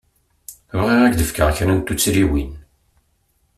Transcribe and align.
Bɣiɣ 0.79 1.01
ad 1.03 1.11
k-d-fkeɣ 1.13 1.49
kra 1.57 1.73
n 1.77 1.79
tuttriwin. 1.81 2.51